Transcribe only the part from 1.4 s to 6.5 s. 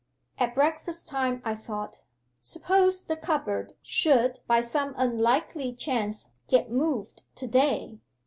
I thought, "Suppose the cupboard should by some unlikely chance